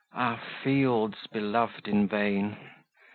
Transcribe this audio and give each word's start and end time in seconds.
Ah 0.15 0.41
fields 0.63 1.27
belov'd 1.27 1.87
in 1.87 2.07
vain! 2.07 2.57